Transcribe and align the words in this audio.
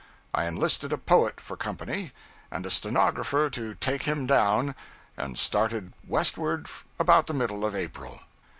I 0.33 0.47
enlisted 0.47 0.91
a 0.91 0.97
poet 0.97 1.39
for 1.39 1.55
company, 1.55 2.11
and 2.49 2.65
a 2.65 2.71
stenographer 2.71 3.51
to 3.51 3.75
'take 3.75 4.01
him 4.01 4.25
down,' 4.25 4.73
and 5.15 5.37
started 5.37 5.93
westward 6.07 6.67
about 6.97 7.27
the 7.27 7.35
middle 7.35 7.63
of 7.63 7.75
April. 7.75 8.19